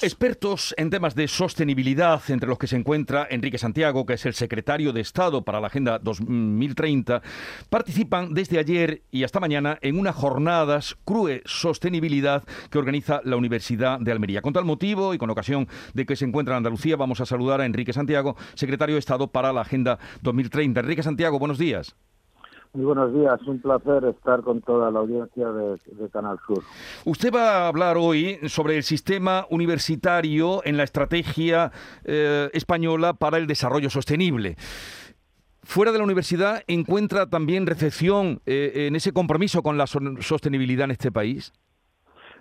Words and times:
Expertos 0.00 0.76
en 0.78 0.90
temas 0.90 1.16
de 1.16 1.26
sostenibilidad, 1.26 2.22
entre 2.28 2.48
los 2.48 2.56
que 2.56 2.68
se 2.68 2.76
encuentra 2.76 3.26
Enrique 3.28 3.58
Santiago, 3.58 4.06
que 4.06 4.12
es 4.12 4.26
el 4.26 4.34
secretario 4.34 4.92
de 4.92 5.00
Estado 5.00 5.42
para 5.42 5.60
la 5.60 5.66
Agenda 5.66 5.98
2030, 5.98 7.20
participan 7.68 8.32
desde 8.32 8.60
ayer 8.60 9.02
y 9.10 9.24
hasta 9.24 9.40
mañana 9.40 9.76
en 9.82 9.98
unas 9.98 10.14
jornadas 10.14 10.96
CRUE 11.04 11.42
Sostenibilidad 11.46 12.44
que 12.70 12.78
organiza 12.78 13.20
la 13.24 13.36
Universidad 13.36 13.98
de 13.98 14.12
Almería. 14.12 14.40
Con 14.40 14.52
tal 14.52 14.64
motivo 14.64 15.14
y 15.14 15.18
con 15.18 15.30
ocasión 15.30 15.66
de 15.94 16.06
que 16.06 16.14
se 16.14 16.26
encuentra 16.26 16.54
en 16.54 16.58
Andalucía, 16.58 16.94
vamos 16.94 17.20
a 17.20 17.26
saludar 17.26 17.60
a 17.60 17.66
Enrique 17.66 17.92
Santiago, 17.92 18.36
secretario 18.54 18.94
de 18.94 19.00
Estado 19.00 19.32
para 19.32 19.52
la 19.52 19.62
Agenda 19.62 19.98
2030. 20.22 20.78
Enrique 20.78 21.02
Santiago, 21.02 21.40
buenos 21.40 21.58
días. 21.58 21.96
Muy 22.78 22.84
buenos 22.84 23.12
días, 23.12 23.40
un 23.48 23.60
placer 23.60 24.04
estar 24.04 24.40
con 24.42 24.60
toda 24.60 24.92
la 24.92 25.00
audiencia 25.00 25.48
de, 25.50 26.08
Canal 26.10 26.38
Sur. 26.46 26.62
Usted 27.04 27.34
va 27.34 27.64
a 27.64 27.66
hablar 27.66 27.96
hoy 27.96 28.38
sobre 28.46 28.76
el 28.76 28.84
sistema 28.84 29.48
universitario 29.50 30.64
en 30.64 30.76
la 30.76 30.84
estrategia 30.84 31.72
eh, 32.04 32.48
española 32.52 33.14
para 33.14 33.38
el 33.38 33.48
desarrollo 33.48 33.90
sostenible. 33.90 34.54
Fuera 35.64 35.90
de 35.90 35.98
la 35.98 36.04
universidad, 36.04 36.62
¿encuentra 36.68 37.28
también 37.28 37.66
recepción 37.66 38.42
eh, 38.46 38.86
en 38.86 38.94
ese 38.94 39.10
compromiso 39.10 39.60
con 39.64 39.76
la 39.76 39.88
sostenibilidad 39.88 40.84
en 40.84 40.92
este 40.92 41.10
país? 41.10 41.52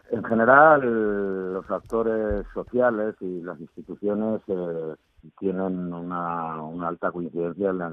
En 0.10 0.24
general, 0.24 1.54
los 1.54 1.70
actores 1.70 2.46
sociales 2.54 3.16
y 3.20 3.42
las 3.42 3.60
instituciones 3.60 4.42
eh, 4.48 4.96
tienen 5.40 5.94
una, 5.94 6.88
alta 6.88 7.12
coincidencia 7.12 7.72
en 7.72 7.80
la, 7.80 7.90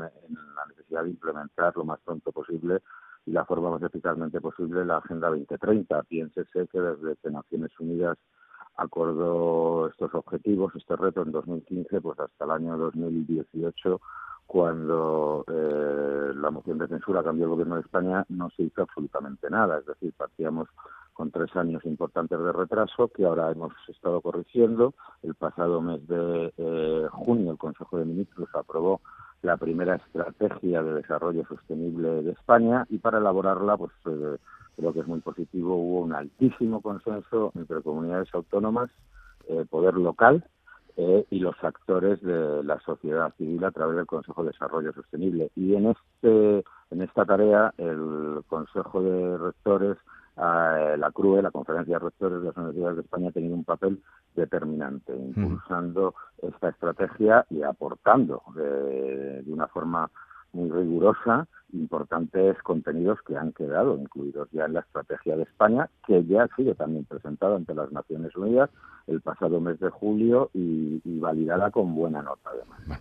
necesidad 0.68 1.02
de 1.02 1.10
implementar 1.10 1.76
lo 1.76 1.84
más 1.84 1.98
pronto 2.04 2.30
posible 2.30 2.80
y 3.26 3.32
la 3.32 3.44
forma 3.44 3.70
más 3.70 3.82
eficazmente 3.82 4.40
posible 4.40 4.84
la 4.84 4.98
Agenda 4.98 5.28
2030. 5.28 6.02
Piénsese 6.04 6.68
que 6.68 6.80
desde 6.80 7.16
que 7.16 7.30
Naciones 7.30 7.70
Unidas 7.80 8.16
acordó 8.76 9.88
estos 9.88 10.14
objetivos, 10.14 10.74
este 10.76 10.94
reto 10.96 11.22
en 11.22 11.32
2015, 11.32 12.00
pues 12.00 12.20
hasta 12.20 12.44
el 12.44 12.50
año 12.52 12.76
2018 12.76 14.00
cuando 14.46 15.44
eh, 15.48 16.32
la 16.34 16.50
moción 16.50 16.78
de 16.78 16.86
censura 16.86 17.22
cambió 17.22 17.46
el 17.46 17.52
gobierno 17.52 17.76
de 17.76 17.80
España, 17.80 18.24
no 18.28 18.50
se 18.50 18.64
hizo 18.64 18.82
absolutamente 18.82 19.48
nada. 19.48 19.78
Es 19.78 19.86
decir, 19.86 20.12
partíamos 20.16 20.68
con 21.14 21.30
tres 21.30 21.54
años 21.56 21.84
importantes 21.84 22.38
de 22.38 22.52
retraso 22.52 23.08
que 23.08 23.24
ahora 23.24 23.50
hemos 23.50 23.72
estado 23.88 24.20
corrigiendo. 24.20 24.94
El 25.22 25.34
pasado 25.34 25.80
mes 25.80 26.06
de 26.06 26.52
eh, 26.56 27.06
junio 27.10 27.52
el 27.52 27.58
Consejo 27.58 27.98
de 27.98 28.04
Ministros 28.04 28.48
aprobó 28.54 29.00
la 29.42 29.56
primera 29.56 29.96
estrategia 29.96 30.82
de 30.82 30.94
desarrollo 30.94 31.46
sostenible 31.46 32.22
de 32.22 32.32
España 32.32 32.86
y 32.90 32.98
para 32.98 33.18
elaborarla, 33.18 33.76
pues 33.76 33.92
eh, 34.06 34.36
creo 34.76 34.92
que 34.92 35.00
es 35.00 35.06
muy 35.06 35.20
positivo, 35.20 35.76
hubo 35.76 36.00
un 36.00 36.14
altísimo 36.14 36.82
consenso 36.82 37.52
entre 37.54 37.80
comunidades 37.82 38.28
autónomas, 38.34 38.90
poder 39.68 39.94
local 39.94 40.42
eh, 40.96 41.26
y 41.28 41.40
los 41.40 41.56
actores 41.64 42.22
de 42.22 42.62
la 42.62 42.78
sociedad 42.80 43.34
civil 43.36 43.64
a 43.64 43.72
través 43.72 43.96
del 43.96 44.06
Consejo 44.06 44.44
de 44.44 44.52
Desarrollo 44.52 44.92
Sostenible. 44.92 45.50
Y 45.56 45.74
en, 45.74 45.86
este, 45.86 46.64
en 46.90 47.02
esta 47.02 47.24
tarea 47.24 47.74
el 47.78 48.42
Consejo 48.46 49.02
de 49.02 49.38
Rectores, 49.38 49.96
eh, 50.36 50.96
la 50.98 51.10
CRUE, 51.12 51.42
la 51.42 51.50
Conferencia 51.50 51.98
de 51.98 52.04
Rectores 52.04 52.40
de 52.40 52.46
las 52.48 52.56
Universidades 52.56 52.96
de 52.96 53.02
España, 53.02 53.28
ha 53.28 53.32
tenido 53.32 53.54
un 53.54 53.64
papel 53.64 54.02
determinante, 54.34 55.14
impulsando 55.14 56.14
esta 56.42 56.68
estrategia 56.68 57.46
y 57.50 57.62
aportando 57.62 58.42
de 58.54 59.44
una 59.46 59.68
forma 59.68 60.10
muy 60.52 60.70
rigurosa 60.70 61.46
importantes 61.74 62.56
contenidos 62.62 63.18
que 63.26 63.36
han 63.36 63.52
quedado 63.52 63.98
incluidos 63.98 64.48
ya 64.52 64.64
en 64.64 64.74
la 64.74 64.80
estrategia 64.80 65.36
de 65.36 65.42
España, 65.42 65.90
que 66.06 66.24
ya 66.24 66.44
ha 66.44 66.56
sido 66.56 66.74
también 66.74 67.04
presentada 67.04 67.56
ante 67.56 67.74
las 67.74 67.92
Naciones 67.92 68.34
Unidas 68.36 68.70
el 69.06 69.20
pasado 69.20 69.60
mes 69.60 69.78
de 69.80 69.90
julio 69.90 70.50
y, 70.54 71.00
validada 71.18 71.70
con 71.70 71.94
buena 71.94 72.22
nota 72.22 72.50
además. 72.50 73.00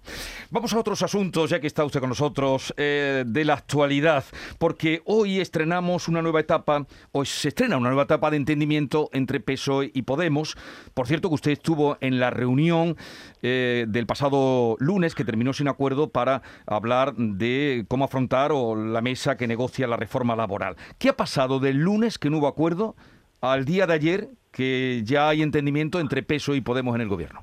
Vamos 0.50 0.74
a 0.74 0.80
otros 0.80 1.02
asuntos, 1.02 1.50
ya 1.50 1.60
que 1.60 1.68
está 1.68 1.84
usted 1.84 2.00
con 2.00 2.10
nosotros, 2.10 2.74
eh, 2.78 3.24
de 3.26 3.44
la 3.44 3.56
actualidad, 3.56 4.24
porque 4.60 5.02
hoy 5.06 5.40
estrenamos 5.42 6.08
una 6.08 6.22
nueva 6.22 6.40
etapa, 6.40 6.86
hoy 7.12 7.26
se 7.26 7.50
estrena 7.50 7.78
una 7.78 7.90
nueva 7.90 8.04
etapa 8.04 8.30
de 8.32 8.38
entendimiento 8.38 9.10
entre 9.12 9.40
PSOE 9.40 9.92
y 9.94 10.04
Podemos. 10.04 10.56
Por 10.94 11.08
cierto, 11.08 11.30
que 11.30 11.36
usted 11.36 11.52
estuvo 11.52 11.98
en 12.00 12.20
la 12.20 12.30
reunión 12.30 12.96
eh, 13.42 13.86
del 13.88 14.06
pasado 14.06 14.78
lunes, 14.80 15.16
que 15.16 15.26
terminó 15.26 15.54
sin 15.54 15.68
acuerdo, 15.68 16.10
para 16.10 16.44
hablar 16.66 17.16
de 17.16 17.86
cómo 17.90 18.06
afrontar 18.06 18.52
o 18.52 18.63
la 18.76 19.02
mesa 19.02 19.38
que 19.38 19.48
negocia 19.48 19.88
la 19.88 19.98
reforma 19.98 20.36
laboral. 20.36 20.76
¿Qué 20.98 21.10
ha 21.10 21.18
pasado 21.18 21.60
del 21.60 21.78
lunes 21.78 22.18
que 22.18 22.30
no 22.30 22.40
hubo 22.40 22.48
acuerdo 22.48 22.96
al 23.42 23.66
día 23.66 23.88
de 23.88 23.94
ayer 23.94 24.30
que 24.52 25.02
ya 25.04 25.30
hay 25.30 25.42
entendimiento 25.42 26.00
entre 26.00 26.24
Peso 26.24 26.56
y 26.56 26.62
Podemos 26.62 26.96
en 26.96 27.02
el 27.02 27.10
gobierno? 27.10 27.42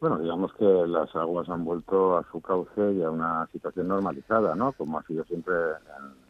Bueno, 0.00 0.18
digamos 0.18 0.52
que 0.54 0.64
las 0.64 1.14
aguas 1.14 1.48
han 1.50 1.64
vuelto 1.64 2.16
a 2.16 2.24
su 2.32 2.40
cauce 2.40 2.92
y 2.92 3.02
a 3.02 3.10
una 3.10 3.46
situación 3.52 3.88
normalizada, 3.88 4.54
¿no? 4.54 4.72
Como 4.72 4.98
ha 4.98 5.02
sido 5.04 5.24
siempre 5.24 5.54
en, 5.54 6.20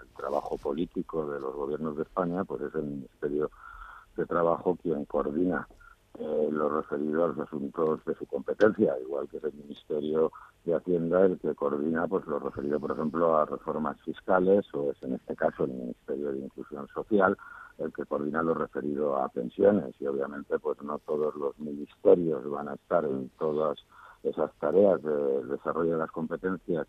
el 0.00 0.08
trabajo 0.16 0.56
político 0.58 1.28
de 1.28 1.40
los 1.40 1.54
gobiernos 1.54 1.96
de 1.96 2.04
España, 2.04 2.44
pues 2.44 2.62
es 2.62 2.74
el 2.76 2.84
Ministerio 2.84 3.50
de 4.16 4.26
Trabajo 4.26 4.78
quien 4.80 5.04
coordina 5.06 5.66
eh, 6.18 6.48
lo 6.50 6.68
referido 6.80 7.24
a 7.24 7.28
los 7.28 7.38
asuntos 7.40 8.04
de 8.04 8.14
su 8.14 8.26
competencia, 8.26 8.94
igual 9.00 9.28
que 9.28 9.38
es 9.38 9.44
el 9.44 9.54
Ministerio 9.54 10.30
de 10.64 10.74
Hacienda 10.74 11.26
el 11.26 11.38
que 11.40 11.54
coordina 11.54 12.06
pues 12.06 12.24
lo 12.26 12.38
referido, 12.38 12.78
por 12.78 12.92
ejemplo, 12.92 13.36
a 13.36 13.46
reformas 13.46 14.00
fiscales 14.02 14.64
o 14.74 14.92
es 14.92 15.02
en 15.02 15.14
este 15.14 15.34
caso 15.34 15.64
el 15.64 15.72
Ministerio 15.72 16.32
de 16.32 16.38
Inclusión 16.38 16.86
Social 16.88 17.36
el 17.78 17.92
que 17.92 18.04
coordina 18.04 18.42
lo 18.42 18.54
referido 18.54 19.16
a 19.16 19.28
pensiones. 19.28 19.94
Y 20.00 20.06
obviamente 20.06 20.58
pues 20.60 20.80
no 20.82 21.00
todos 21.00 21.34
los 21.34 21.58
ministerios 21.58 22.48
van 22.48 22.68
a 22.68 22.74
estar 22.74 23.04
en 23.04 23.30
todas 23.30 23.78
esas 24.22 24.52
tareas 24.60 25.02
de 25.02 25.44
desarrollo 25.46 25.92
de 25.92 25.98
las 25.98 26.12
competencias 26.12 26.86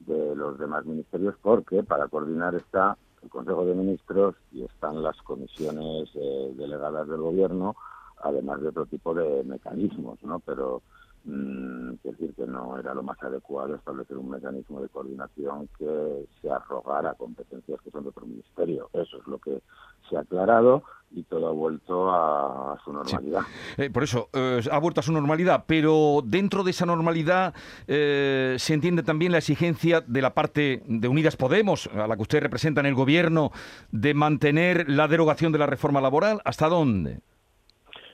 de 0.00 0.36
los 0.36 0.56
demás 0.58 0.84
ministerios 0.84 1.34
porque 1.42 1.82
para 1.82 2.06
coordinar 2.06 2.54
está 2.54 2.96
el 3.22 3.28
Consejo 3.28 3.66
de 3.66 3.74
Ministros 3.74 4.36
y 4.52 4.62
están 4.62 5.02
las 5.02 5.20
comisiones 5.22 6.08
eh, 6.14 6.52
delegadas 6.56 7.08
del 7.08 7.20
Gobierno 7.20 7.74
además 8.22 8.60
de 8.60 8.68
otro 8.68 8.86
tipo 8.86 9.14
de 9.14 9.44
mecanismos, 9.44 10.22
¿no? 10.22 10.40
Pero 10.40 10.82
mm, 11.24 11.94
decir 12.02 12.34
que 12.34 12.46
no 12.46 12.78
era 12.78 12.94
lo 12.94 13.02
más 13.02 13.22
adecuado 13.22 13.74
establecer 13.74 14.16
un 14.16 14.30
mecanismo 14.30 14.80
de 14.80 14.88
coordinación 14.88 15.68
que 15.78 16.26
se 16.40 16.50
arrogara 16.50 17.14
competencias 17.14 17.80
que 17.82 17.90
son 17.90 18.04
de 18.04 18.10
otro 18.10 18.26
ministerio. 18.26 18.90
Eso 18.92 19.18
es 19.18 19.26
lo 19.26 19.38
que 19.38 19.62
se 20.08 20.16
ha 20.16 20.20
aclarado 20.20 20.82
y 21.10 21.22
todo 21.22 21.48
ha 21.48 21.52
vuelto 21.52 22.10
a, 22.10 22.78
su 22.84 22.92
normalidad. 22.92 23.40
Eh, 23.76 23.90
por 23.90 24.02
eso, 24.02 24.28
eh, 24.32 24.60
ha 24.70 24.78
vuelto 24.78 25.00
a 25.00 25.02
su 25.02 25.12
normalidad, 25.12 25.64
pero 25.66 26.20
dentro 26.24 26.64
de 26.64 26.70
esa 26.70 26.86
normalidad 26.86 27.54
eh, 27.86 28.56
se 28.58 28.74
entiende 28.74 29.02
también 29.02 29.32
la 29.32 29.38
exigencia 29.38 30.02
de 30.02 30.22
la 30.22 30.34
parte 30.34 30.82
de 30.86 31.08
Unidas 31.08 31.36
Podemos, 31.36 31.88
a 31.94 32.06
la 32.06 32.16
que 32.16 32.22
usted 32.22 32.40
representa 32.40 32.80
en 32.80 32.86
el 32.86 32.94
gobierno, 32.94 33.50
de 33.90 34.14
mantener 34.14 34.88
la 34.88 35.08
derogación 35.08 35.52
de 35.52 35.58
la 35.58 35.66
reforma 35.66 36.00
laboral. 36.00 36.40
¿Hasta 36.44 36.68
dónde? 36.68 37.20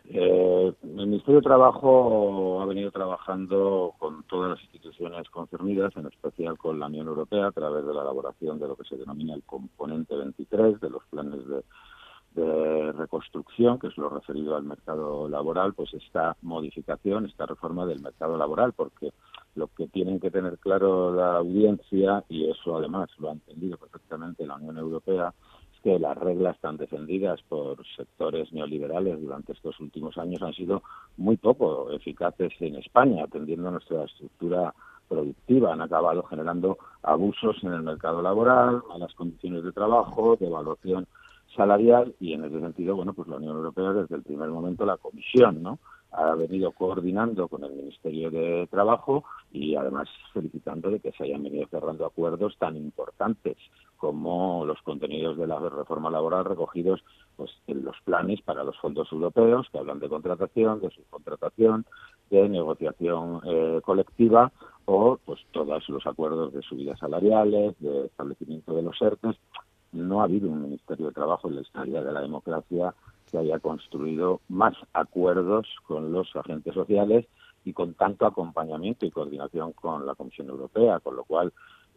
Eh, 0.06 0.74
el 0.82 0.88
Ministerio 0.90 1.36
de 1.36 1.44
Trabajo 1.44 2.60
ha 2.60 2.66
venido 2.66 2.90
trabajando 2.90 3.94
con 3.98 4.22
todas 4.24 4.50
las 4.50 4.62
instituciones 4.62 5.28
concernidas, 5.30 5.96
en 5.96 6.06
especial 6.06 6.58
con 6.58 6.78
la 6.78 6.86
Unión 6.86 7.08
Europea, 7.08 7.46
a 7.46 7.52
través 7.52 7.86
de 7.86 7.94
la 7.94 8.02
elaboración 8.02 8.58
de 8.58 8.68
lo 8.68 8.76
que 8.76 8.84
se 8.84 8.96
denomina 8.96 9.34
el 9.34 9.42
componente 9.44 10.14
23 10.14 10.80
de 10.80 10.90
los 10.90 11.02
planes 11.06 11.40
de, 11.48 11.62
reconstrucción, 12.92 13.78
que 13.78 13.86
es 13.86 13.96
lo 13.96 14.08
referido 14.08 14.56
al 14.56 14.64
mercado 14.64 15.28
laboral, 15.28 15.72
pues 15.72 15.94
esta 15.94 16.36
modificación, 16.42 17.26
esta 17.26 17.46
reforma 17.46 17.86
del 17.86 18.00
mercado 18.00 18.36
laboral, 18.36 18.72
porque 18.72 19.12
lo 19.54 19.68
que 19.68 19.86
tienen 19.86 20.18
que 20.18 20.32
tener 20.32 20.58
claro 20.58 21.14
la 21.14 21.36
audiencia, 21.36 22.24
y 22.28 22.50
eso 22.50 22.76
además 22.76 23.08
lo 23.18 23.28
ha 23.28 23.32
entendido 23.32 23.76
perfectamente 23.78 24.46
la 24.46 24.56
Unión 24.56 24.78
Europea, 24.78 25.32
que 25.84 25.98
las 25.98 26.16
reglas 26.16 26.58
tan 26.60 26.78
defendidas 26.78 27.42
por 27.42 27.76
sectores 27.94 28.50
neoliberales 28.54 29.20
durante 29.20 29.52
estos 29.52 29.78
últimos 29.80 30.16
años 30.16 30.40
han 30.40 30.54
sido 30.54 30.82
muy 31.18 31.36
poco 31.36 31.90
eficaces 31.92 32.54
en 32.60 32.76
España, 32.76 33.24
atendiendo 33.24 33.68
a 33.68 33.72
nuestra 33.72 34.04
estructura 34.04 34.74
productiva. 35.06 35.74
Han 35.74 35.82
acabado 35.82 36.22
generando 36.22 36.78
abusos 37.02 37.62
en 37.62 37.74
el 37.74 37.82
mercado 37.82 38.22
laboral, 38.22 38.82
malas 38.88 39.12
condiciones 39.12 39.62
de 39.62 39.72
trabajo, 39.72 40.38
devaluación 40.40 41.06
salarial 41.54 42.14
y 42.18 42.32
en 42.32 42.44
ese 42.44 42.60
sentido, 42.60 42.96
bueno, 42.96 43.12
pues 43.12 43.28
la 43.28 43.36
Unión 43.36 43.56
Europea 43.56 43.92
desde 43.92 44.16
el 44.16 44.22
primer 44.22 44.48
momento, 44.48 44.86
la 44.86 44.96
Comisión, 44.96 45.62
¿no? 45.62 45.78
ha 46.12 46.34
venido 46.34 46.72
coordinando 46.72 47.48
con 47.48 47.64
el 47.64 47.72
Ministerio 47.72 48.30
de 48.30 48.68
Trabajo 48.70 49.24
y 49.52 49.74
además 49.74 50.08
felicitando 50.32 50.90
de 50.90 51.00
que 51.00 51.12
se 51.12 51.24
hayan 51.24 51.42
venido 51.42 51.66
cerrando 51.68 52.06
acuerdos 52.06 52.56
tan 52.58 52.76
importantes 52.76 53.56
como 54.04 54.66
los 54.66 54.82
contenidos 54.82 55.38
de 55.38 55.46
la 55.46 55.58
reforma 55.58 56.10
laboral 56.10 56.44
recogidos 56.44 57.02
pues, 57.36 57.50
en 57.66 57.86
los 57.86 57.96
planes 58.04 58.42
para 58.42 58.62
los 58.62 58.76
fondos 58.76 59.10
europeos 59.10 59.66
que 59.72 59.78
hablan 59.78 59.98
de 59.98 60.10
contratación, 60.10 60.78
de 60.82 60.90
subcontratación, 60.90 61.86
de 62.28 62.46
negociación 62.50 63.40
eh, 63.46 63.80
colectiva 63.82 64.52
o 64.84 65.18
pues 65.24 65.40
todos 65.52 65.88
los 65.88 66.06
acuerdos 66.06 66.52
de 66.52 66.60
subidas 66.60 66.98
salariales, 66.98 67.74
de 67.78 68.04
establecimiento 68.04 68.74
de 68.74 68.82
los 68.82 69.00
ERTES. 69.00 69.36
No 69.92 70.20
ha 70.20 70.24
habido 70.24 70.50
un 70.50 70.60
Ministerio 70.60 71.06
de 71.06 71.12
Trabajo 71.12 71.48
en 71.48 71.54
la 71.54 71.62
historia 71.62 72.02
de 72.02 72.12
la 72.12 72.20
democracia 72.20 72.94
se 73.24 73.38
haya 73.38 73.58
construido 73.58 74.42
más 74.48 74.74
acuerdos 74.92 75.66
con 75.86 76.12
los 76.12 76.28
agentes 76.36 76.74
sociales 76.74 77.24
y 77.64 77.72
con 77.72 77.94
tanto 77.94 78.26
acompañamiento 78.26 79.06
y 79.06 79.10
coordinación 79.10 79.72
con 79.72 80.04
la 80.04 80.14
Comisión 80.14 80.50
Europea, 80.50 81.00
con 81.00 81.16
lo 81.16 81.24
cual 81.24 81.54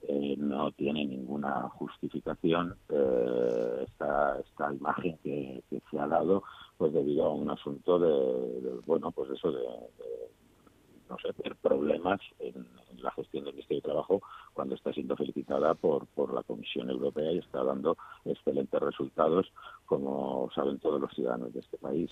eh, 0.09 0.35
no 0.37 0.71
tiene 0.71 1.05
ninguna 1.05 1.67
justificación 1.69 2.77
eh, 2.87 3.83
esta, 3.85 4.39
esta 4.39 4.73
imagen 4.73 5.17
que, 5.21 5.61
se 5.91 5.99
ha 5.99 6.07
dado 6.07 6.43
pues 6.77 6.93
debido 6.93 7.25
a 7.25 7.33
un 7.33 7.49
asunto 7.49 7.99
de, 7.99 8.79
bueno 8.85 9.11
pues 9.11 9.31
eso 9.31 9.51
de, 9.51 9.63
no 11.09 11.17
sé, 11.19 11.33
problemas 11.61 12.21
en, 12.39 12.65
la 13.01 13.11
gestión 13.11 13.43
del 13.43 13.53
Ministerio 13.53 13.81
de 13.81 13.89
Trabajo 13.89 14.21
cuando 14.57 14.73
está 14.73 14.91
siendo 14.91 15.15
felicitada 15.15 15.75
por, 15.75 16.07
por 16.07 16.33
la 16.33 16.41
Comisión 16.41 16.89
Europea 16.89 17.31
y 17.31 17.37
está 17.37 17.63
dando 17.63 17.95
excelentes 18.25 18.81
resultados, 18.81 19.45
como 19.85 20.49
saben 20.55 20.79
todos 20.79 20.99
los 20.99 21.13
ciudadanos 21.13 21.53
de 21.53 21.59
este 21.59 21.77
país. 21.77 22.09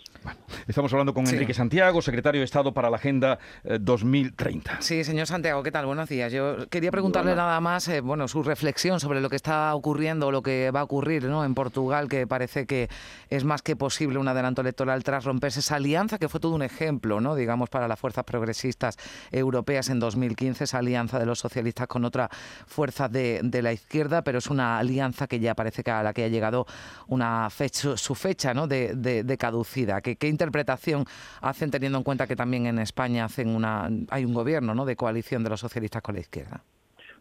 estamos 0.68 0.94
hablando 0.94 1.12
con 1.12 1.28
Enrique 1.28 1.56
Santiago, 1.56 2.04
secretario 2.04 2.42
de 2.42 2.46
Estado 2.46 2.72
para 2.72 2.92
la 2.92 2.98
Agenda 2.98 3.40
2030. 3.64 4.74
Eh, 4.74 4.76
sí, 4.82 5.04
señor 5.04 5.26
Santiago, 5.26 5.64
¿qué 5.64 5.72
tal? 5.72 5.88
Buenos 5.88 6.08
días. 6.08 6.32
Yo 6.32 6.70
quería 6.70 6.92
preguntarle 6.92 7.36
nada 7.36 7.60
más, 7.62 7.88
eh, 7.88 8.02
bueno, 8.02 8.28
su 8.28 8.44
reflexión 8.44 9.00
sobre 9.00 9.22
lo 9.22 9.30
que 9.32 9.38
está 9.38 9.74
ocurriendo, 9.74 10.30
lo 10.30 10.44
que 10.44 10.70
va 10.70 10.82
a 10.82 10.84
ocurrir 10.84 11.24
¿no? 11.24 11.44
en 11.46 11.56
Portugal, 11.56 12.08
que 12.08 12.28
parece 12.28 12.68
que 12.68 12.90
es 13.32 13.44
más 13.44 13.64
que 13.64 13.76
posible 13.76 14.20
un 14.20 14.28
adelanto 14.28 14.62
electoral 14.62 15.04
tras 15.04 15.26
romperse 15.26 15.62
esa 15.62 15.78
alianza, 15.78 16.20
que 16.20 16.30
fue 16.30 16.40
todo 16.40 16.54
un 16.54 16.62
ejemplo, 16.62 17.20
¿no? 17.22 17.34
digamos, 17.34 17.72
para 17.72 17.88
las 17.88 18.00
fuerzas 18.00 18.24
progresistas 18.24 18.98
europeas 19.32 19.90
en 19.90 20.00
2015, 20.00 20.66
esa 20.66 20.78
alianza 20.78 21.18
de 21.18 21.26
los 21.26 21.40
socialistas 21.40 21.88
con 21.88 22.06
otra 22.06 22.30
fuerza 22.68 23.08
de, 23.08 23.42
la 23.62 23.74
izquierda, 23.74 24.24
pero 24.24 24.40
es 24.40 24.48
una 24.48 24.78
alianza 24.78 25.28
que 25.28 25.40
ya 25.40 25.56
parece 25.56 25.84
que 25.84 25.92
a 25.92 26.04
la 26.04 26.14
que 26.14 26.26
ha 26.26 26.28
llegado 26.28 26.66
una 27.08 27.50
fecha, 27.50 27.98
su 27.98 28.16
fecha 28.16 28.54
¿no? 28.54 28.68
de, 28.68 28.96
de, 28.96 29.38
caducida. 29.38 30.02
¿Qué, 30.02 30.16
¿Qué, 30.16 30.28
interpretación 30.28 31.06
hacen 31.42 31.72
teniendo 31.72 31.98
en 31.98 32.04
cuenta 32.04 32.28
que 32.28 32.36
también 32.36 32.66
en 32.66 32.80
España 32.80 33.26
hacen 33.26 33.50
una, 33.50 33.90
hay 34.10 34.26
un 34.26 34.34
gobierno 34.34 34.76
¿no? 34.76 34.86
de 34.86 34.96
coalición 34.96 35.44
de 35.44 35.50
los 35.50 35.60
socialistas 35.60 36.02
con 36.02 36.16
la 36.16 36.22
izquierda? 36.22 36.64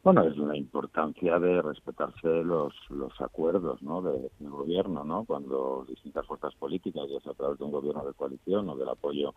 Bueno, 0.05 0.23
es 0.25 0.37
la 0.37 0.55
importancia 0.55 1.39
de 1.39 1.63
respetarse 1.63 2.29
los, 2.45 2.75
acuerdos 3.21 3.81
¿no? 3.81 4.03
del 4.03 4.29
gobierno, 4.39 5.03
¿no? 5.03 5.25
cuando 5.25 5.87
distintas 5.89 6.27
fuerzas 6.27 6.55
políticas, 6.57 7.05
ya 7.11 7.21
sea 7.21 7.33
a 7.33 7.35
través 7.35 7.59
de 7.59 7.65
un 7.65 7.71
gobierno 7.71 8.05
de 8.05 8.13
coalición 8.13 8.69
o 8.69 8.77
del 8.77 8.91
apoyo 8.91 9.33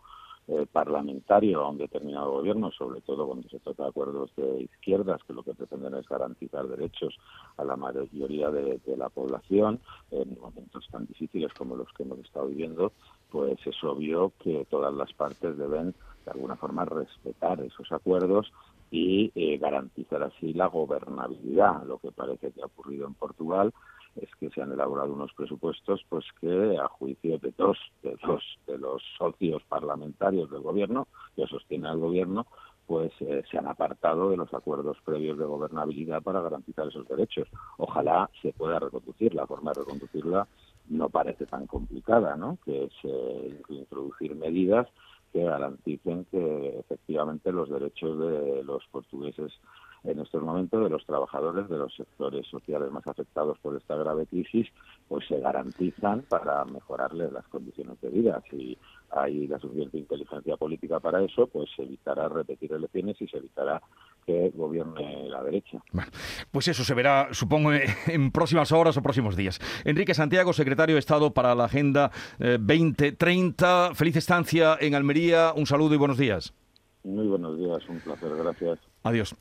eh, 0.46 0.66
parlamentario 0.70 1.62
a 1.62 1.70
un 1.70 1.78
determinado 1.78 2.32
gobierno, 2.32 2.70
sobre 2.72 3.00
todo 3.00 3.26
cuando 3.26 3.48
se 3.48 3.60
trata 3.60 3.84
de 3.84 3.88
acuerdos 3.88 4.30
de 4.36 4.64
izquierdas, 4.64 5.24
que 5.24 5.32
lo 5.32 5.42
que 5.42 5.54
pretenden 5.54 5.94
es 5.94 6.06
garantizar 6.06 6.68
derechos 6.68 7.16
a 7.56 7.64
la 7.64 7.76
mayoría 7.76 8.50
de, 8.50 8.78
de 8.84 8.96
la 8.98 9.08
población 9.08 9.80
en 10.10 10.38
momentos 10.38 10.86
tan 10.90 11.06
difíciles 11.06 11.50
como 11.54 11.76
los 11.76 11.90
que 11.94 12.02
hemos 12.02 12.18
estado 12.18 12.46
viviendo, 12.46 12.92
pues 13.30 13.58
es 13.66 13.82
obvio 13.82 14.32
que 14.38 14.66
todas 14.68 14.92
las 14.92 15.14
partes 15.14 15.56
deben 15.56 15.94
de 16.26 16.30
alguna 16.30 16.56
forma 16.56 16.84
respetar 16.84 17.58
esos 17.62 17.90
acuerdos 17.90 18.52
y 18.90 19.30
eh, 19.34 19.58
garantizar 19.58 20.22
así 20.22 20.52
la 20.54 20.66
gobernabilidad. 20.66 21.84
Lo 21.84 21.98
que 21.98 22.12
parece 22.12 22.52
que 22.52 22.62
ha 22.62 22.66
ocurrido 22.66 23.06
en 23.06 23.14
Portugal 23.14 23.72
es 24.16 24.28
que 24.36 24.50
se 24.50 24.62
han 24.62 24.72
elaborado 24.72 25.12
unos 25.12 25.32
presupuestos 25.34 26.04
pues 26.08 26.24
que 26.40 26.76
a 26.78 26.88
juicio 26.88 27.38
de 27.38 27.52
dos 27.56 27.78
de 28.02 28.16
dos 28.26 28.42
de 28.66 28.78
los 28.78 29.02
socios 29.16 29.62
parlamentarios 29.68 30.50
del 30.50 30.62
gobierno 30.62 31.06
que 31.36 31.46
sostienen 31.46 31.86
al 31.86 31.98
gobierno 31.98 32.46
pues 32.88 33.12
eh, 33.20 33.44
se 33.50 33.58
han 33.58 33.66
apartado 33.66 34.30
de 34.30 34.38
los 34.38 34.52
acuerdos 34.54 34.96
previos 35.04 35.36
de 35.38 35.44
gobernabilidad 35.44 36.22
para 36.22 36.40
garantizar 36.40 36.88
esos 36.88 37.06
derechos. 37.06 37.46
Ojalá 37.76 38.30
se 38.40 38.54
pueda 38.54 38.78
reconducir. 38.78 39.34
La 39.34 39.46
forma 39.46 39.72
de 39.72 39.80
reconducirla 39.80 40.48
no 40.88 41.10
parece 41.10 41.44
tan 41.44 41.66
complicada, 41.66 42.34
¿no? 42.34 42.56
Que 42.64 42.84
es 42.84 42.92
eh, 43.04 43.60
introducir 43.68 44.34
medidas 44.34 44.88
que 45.32 45.44
garanticen 45.44 46.24
que 46.26 46.78
efectivamente 46.78 47.52
los 47.52 47.68
derechos 47.68 48.18
de 48.18 48.62
los 48.64 48.84
portugueses 48.90 49.52
en 50.04 50.20
estos 50.20 50.42
momentos 50.42 50.82
de 50.82 50.90
los 50.90 51.04
trabajadores 51.04 51.68
de 51.68 51.78
los 51.78 51.94
sectores 51.94 52.46
sociales 52.46 52.90
más 52.90 53.06
afectados 53.06 53.58
por 53.58 53.76
esta 53.76 53.96
grave 53.96 54.26
crisis 54.26 54.68
pues 55.08 55.26
se 55.26 55.40
garantizan 55.40 56.22
para 56.28 56.64
mejorarles 56.64 57.32
las 57.32 57.46
condiciones 57.48 58.00
de 58.00 58.08
vida. 58.08 58.42
Si 58.50 58.78
hay 59.10 59.46
la 59.46 59.58
suficiente 59.58 59.98
inteligencia 59.98 60.56
política 60.56 61.00
para 61.00 61.22
eso 61.22 61.46
pues 61.46 61.68
se 61.74 61.82
evitará 61.82 62.28
repetir 62.28 62.72
elecciones 62.72 63.20
y 63.20 63.26
se 63.26 63.38
evitará 63.38 63.82
que 64.28 64.52
gobierne 64.54 65.26
la 65.30 65.42
derecha. 65.42 65.78
Bueno, 65.90 66.10
pues 66.50 66.68
eso 66.68 66.84
se 66.84 66.92
verá, 66.92 67.28
supongo, 67.32 67.72
en 68.06 68.30
próximas 68.30 68.70
horas 68.72 68.96
o 68.98 69.02
próximos 69.02 69.36
días. 69.36 69.58
Enrique 69.84 70.12
Santiago, 70.12 70.52
secretario 70.52 70.96
de 70.96 71.00
Estado 71.00 71.32
para 71.32 71.54
la 71.54 71.64
Agenda 71.64 72.10
2030. 72.38 73.88
Eh, 73.92 73.94
Feliz 73.94 74.16
estancia 74.16 74.76
en 74.80 74.94
Almería. 74.94 75.52
Un 75.56 75.64
saludo 75.64 75.94
y 75.94 75.96
buenos 75.96 76.18
días. 76.18 76.52
Muy 77.04 77.26
buenos 77.26 77.56
días, 77.56 77.88
un 77.88 78.00
placer, 78.00 78.36
gracias. 78.36 78.78
Adiós. 79.02 79.34